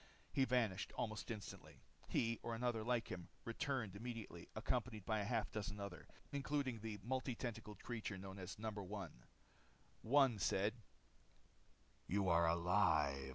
He 0.33 0.45
vanished 0.45 0.91
almost 0.93 1.29
instantly. 1.29 1.83
He, 2.07 2.39
or 2.41 2.55
another 2.55 2.83
like 2.83 3.09
him, 3.09 3.27
returned 3.45 3.95
immediately 3.95 4.49
accompanied 4.55 5.05
by 5.05 5.19
a 5.19 5.23
half 5.25 5.51
dozen 5.51 5.79
others, 5.79 6.07
including 6.31 6.79
the 6.79 6.97
multi 7.03 7.35
tentacled 7.35 7.83
creature 7.83 8.17
known 8.17 8.39
as 8.39 8.57
No. 8.57 8.71
1. 8.71 9.11
One 10.01 10.39
said, 10.39 10.73
"You 12.07 12.27
are 12.29 12.47
alive." 12.47 13.29